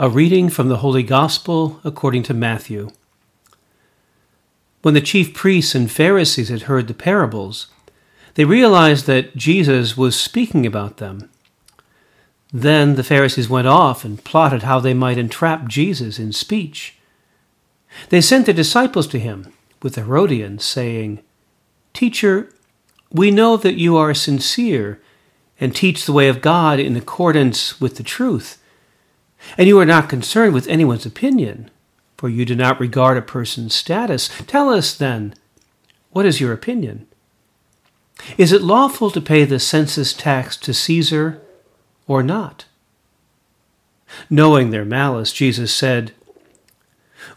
[0.00, 2.90] A reading from the Holy Gospel according to Matthew.
[4.82, 7.66] When the chief priests and Pharisees had heard the parables,
[8.34, 11.28] they realized that Jesus was speaking about them.
[12.52, 16.96] Then the Pharisees went off and plotted how they might entrap Jesus in speech.
[18.10, 19.52] They sent their disciples to him
[19.82, 21.24] with Herodians, saying,
[21.92, 22.54] Teacher,
[23.10, 25.00] we know that you are sincere
[25.60, 28.57] and teach the way of God in accordance with the truth
[29.56, 31.70] and you are not concerned with anyone's opinion,
[32.16, 34.28] for you do not regard a person's status.
[34.46, 35.34] Tell us, then,
[36.10, 37.06] what is your opinion?
[38.36, 41.40] Is it lawful to pay the census tax to Caesar
[42.06, 42.64] or not?
[44.28, 46.12] Knowing their malice, Jesus said,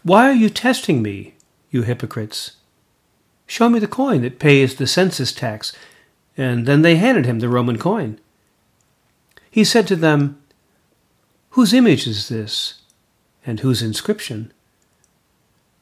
[0.02, 1.34] Why are you testing me,
[1.70, 2.56] you hypocrites?
[3.46, 5.72] Show me the coin that pays the census tax.
[6.36, 8.18] And then they handed him the Roman coin.
[9.50, 10.41] He said to them,
[11.52, 12.80] Whose image is this,
[13.44, 14.52] and whose inscription?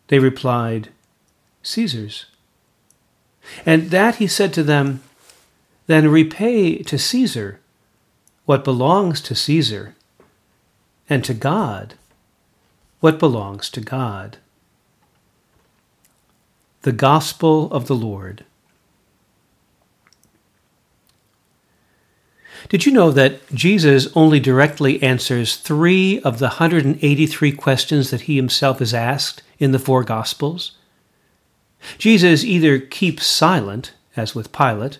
[0.08, 0.88] They replied,
[1.62, 2.26] Caesar's.
[3.64, 5.02] And that he said to them,
[5.86, 7.60] Then repay to Caesar
[8.46, 9.94] what belongs to Caesar,
[11.08, 11.94] and to God
[12.98, 14.38] what belongs to God.
[16.82, 18.44] The Gospel of the Lord.
[22.68, 28.36] Did you know that Jesus only directly answers three of the 183 questions that he
[28.36, 30.72] himself is asked in the four Gospels?
[31.98, 34.98] Jesus either keeps silent, as with Pilate,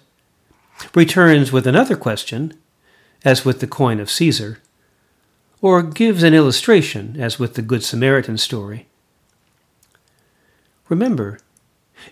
[0.95, 2.55] returns with another question,
[3.25, 4.59] as with the coin of Caesar,
[5.61, 8.87] or gives an illustration, as with the Good Samaritan story.
[10.89, 11.39] Remember,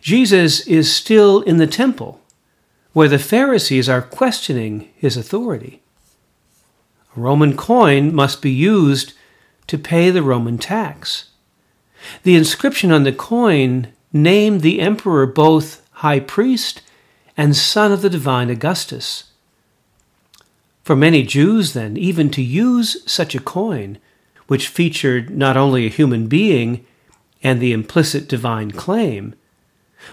[0.03, 2.21] Jesus is still in the temple
[2.99, 5.81] where the Pharisees are questioning his authority.
[7.17, 9.13] A Roman coin must be used
[9.69, 11.31] to pay the Roman tax.
[12.25, 16.83] The inscription on the coin named the emperor both high priest
[17.37, 19.31] and son of the divine Augustus.
[20.83, 23.99] For many Jews, then, even to use such a coin,
[24.49, 26.85] which featured not only a human being
[27.45, 29.37] and the implicit divine claim,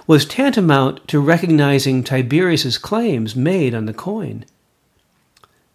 [0.08, 4.46] was tantamount to recognizing Tiberius's claims made on the coin.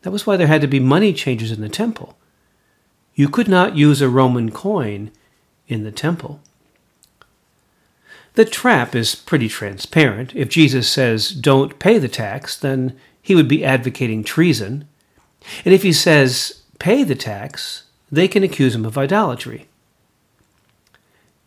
[0.02, 2.16] That was why there had to be money changers in the temple.
[3.14, 5.10] You could not use a Roman coin
[5.68, 6.40] in the temple.
[8.34, 10.34] The trap is pretty transparent.
[10.34, 14.86] If Jesus says, don't pay the tax, then he would be advocating treason.
[15.64, 19.68] And if he says, pay the tax, they can accuse him of idolatry.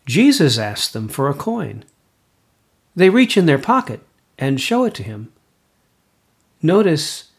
[0.05, 1.85] Jesus asked them for a coin.
[2.95, 4.01] They reach in their pocket
[4.37, 5.31] and show it to him.
[6.61, 7.31] Notice,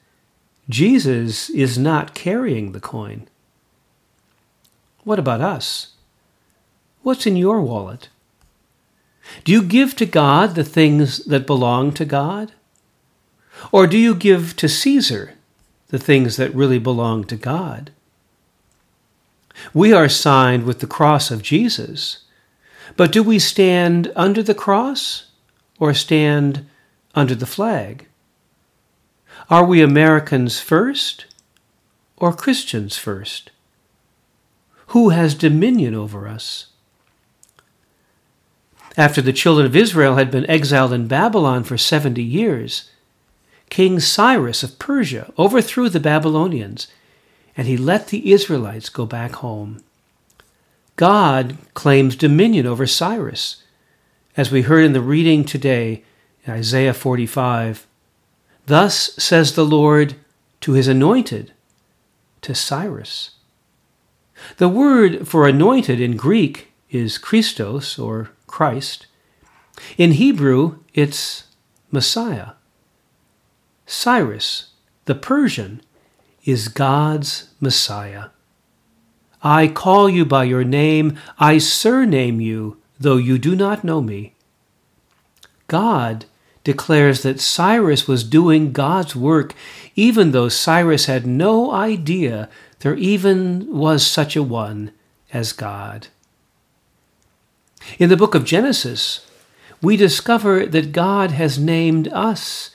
[0.68, 3.28] Jesus is not carrying the coin.
[5.04, 5.92] What about us?
[7.02, 8.08] What's in your wallet?
[9.44, 12.52] Do you give to God the things that belong to God?
[13.70, 15.34] Or do you give to Caesar
[15.88, 17.90] the things that really belong to God?
[19.72, 22.24] We are signed with the cross of Jesus,
[22.96, 25.30] but do we stand under the cross
[25.78, 26.66] or stand
[27.14, 28.06] under the flag?
[29.50, 31.26] Are we Americans first
[32.16, 33.50] or Christians first?
[34.88, 36.66] Who has dominion over us?
[38.96, 42.90] After the children of Israel had been exiled in Babylon for 70 years,
[43.70, 46.86] King Cyrus of Persia overthrew the Babylonians
[47.56, 49.82] and he let the Israelites go back home.
[50.96, 53.63] God claims dominion over Cyrus
[54.36, 56.02] as we heard in the reading today
[56.48, 57.86] Isaiah 45.
[58.66, 60.16] Thus says the Lord
[60.60, 61.52] to his anointed,
[62.42, 63.32] to Cyrus.
[64.56, 69.06] The word for anointed in Greek is Christos or Christ.
[69.96, 71.44] In Hebrew, it's
[71.90, 72.52] Messiah.
[73.86, 74.70] Cyrus,
[75.04, 75.80] the Persian,
[76.44, 78.26] is God's Messiah.
[79.42, 84.34] I call you by your name, I surname you, though you do not know me.
[85.68, 86.26] God
[86.64, 89.54] declares that Cyrus was doing God's work,
[89.94, 92.48] even though Cyrus had no idea
[92.80, 94.92] there even was such a one
[95.32, 96.08] as God.
[97.98, 99.26] In the book of Genesis,
[99.80, 102.70] we discover that God has named us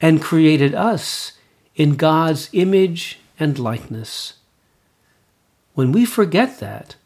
[0.00, 1.32] and created us
[1.76, 4.34] in God's image and likeness.
[5.74, 6.96] When we forget that,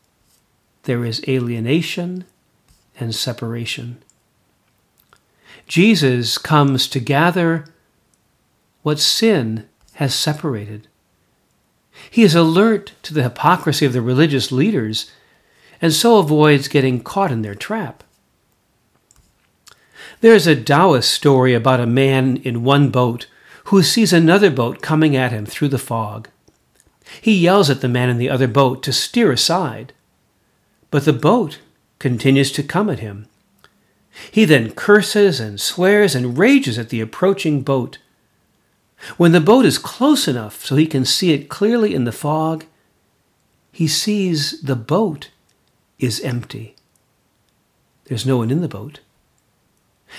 [0.84, 2.24] there is alienation
[2.98, 4.02] and separation.
[5.66, 7.66] Jesus comes to gather
[8.82, 10.88] what sin has separated.
[12.10, 15.10] He is alert to the hypocrisy of the religious leaders
[15.80, 18.02] and so avoids getting caught in their trap.
[20.20, 23.26] There is a Taoist story about a man in one boat
[23.64, 26.28] who sees another boat coming at him through the fog.
[27.20, 29.92] He yells at the man in the other boat to steer aside,
[30.90, 31.58] but the boat
[31.98, 33.26] continues to come at him.
[34.30, 37.98] He then curses and swears and rages at the approaching boat.
[39.16, 42.64] When the boat is close enough so he can see it clearly in the fog,
[43.70, 45.30] he sees the boat
[45.98, 46.74] is empty.
[48.06, 49.00] There's no one in the boat.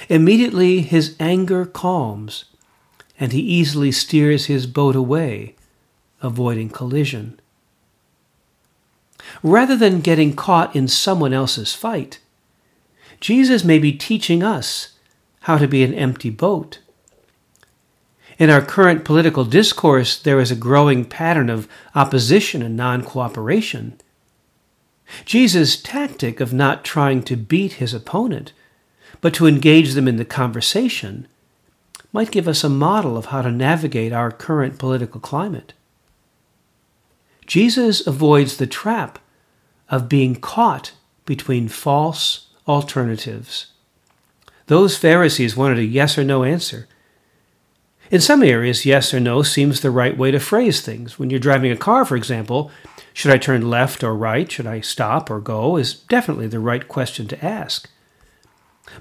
[0.08, 2.46] Immediately his anger calms,
[3.20, 5.56] and he easily steers his boat away,
[6.22, 7.39] avoiding collision.
[9.44, 12.20] Rather than getting caught in someone else's fight,
[13.20, 14.94] Jesus may be teaching us
[15.42, 16.80] how to be an empty boat.
[18.38, 24.00] In our current political discourse, there is a growing pattern of opposition and non cooperation.
[25.26, 28.54] Jesus' tactic of not trying to beat his opponent,
[29.22, 31.28] but to engage them in the conversation,
[32.14, 35.74] might give us a model of how to navigate our current political climate.
[37.50, 39.18] Jesus avoids the trap
[39.90, 40.92] of being caught
[41.26, 43.72] between false alternatives.
[44.68, 46.88] Those Pharisees wanted a yes or no answer.
[48.12, 51.18] In some areas, yes or no seems the right way to phrase things.
[51.18, 52.70] When you're driving a car, for example,
[53.14, 54.52] should I turn left or right?
[54.52, 55.76] Should I stop or go?
[55.76, 57.90] is definitely the right question to ask.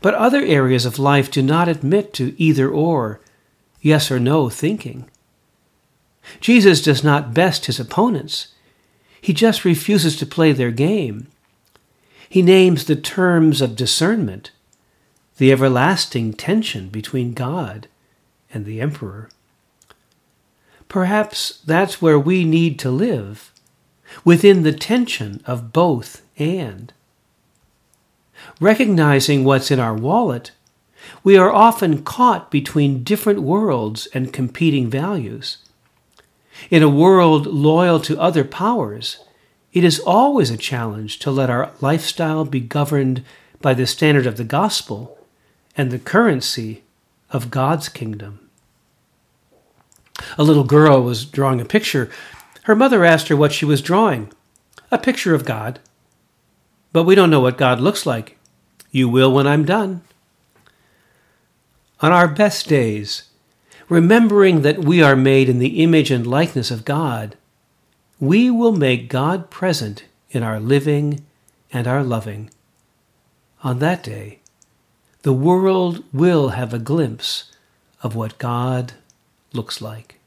[0.01, 3.21] But other areas of life do not admit to either or,
[3.83, 5.11] yes or no thinking.
[6.41, 8.49] Jesus does not best his opponents.
[9.21, 11.29] He just refuses to play their game.
[12.29, 14.51] He names the terms of discernment,
[15.39, 17.89] the everlasting tension between God
[18.53, 19.31] and the emperor.
[20.89, 23.53] Perhaps that's where we need to live
[24.25, 26.93] within the tension of both and.
[28.61, 30.53] Recognizing what's in our wallet,
[31.23, 35.59] we are often caught between different worlds and competing values.
[36.71, 39.25] In a world loyal to other powers,
[39.73, 43.25] it is always a challenge to let our lifestyle be governed
[43.61, 45.19] by the standard of the gospel
[45.77, 46.83] and the currency
[47.31, 48.41] of God's kingdom.
[50.37, 52.11] A little girl was drawing a picture
[52.69, 54.31] her mother asked her what she was drawing.
[54.91, 55.81] A picture of God.
[56.93, 58.37] But we don't know what God looks like.
[58.91, 60.03] You will when I'm done.
[62.01, 63.31] On our best days,
[63.89, 67.37] remembering that we are made in the image and likeness of God,
[68.21, 71.25] we will make God present in our living
[71.73, 72.51] and our loving.
[73.63, 74.41] On that day,
[75.23, 77.51] the world will have a glimpse
[78.03, 78.93] of what God
[79.53, 80.18] looks like.